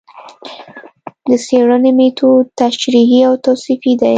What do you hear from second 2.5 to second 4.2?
تشریحي او توصیفي دی